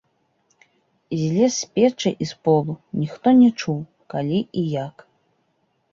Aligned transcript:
Злез 1.19 1.53
з 1.59 1.67
печы 1.75 2.09
і 2.27 2.29
з 2.31 2.39
полу, 2.47 2.73
ніхто 3.03 3.27
не 3.43 3.49
чуў, 3.59 3.79
калі 4.15 4.39
і 4.63 4.65
як. 4.85 4.95